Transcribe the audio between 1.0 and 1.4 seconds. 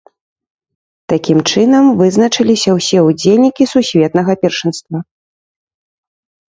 Такім